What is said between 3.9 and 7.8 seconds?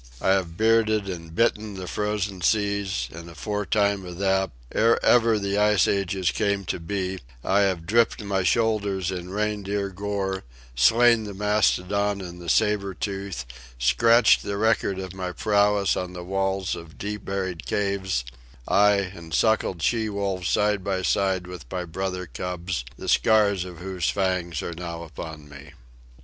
of that, ere ever the ice ages came to be, I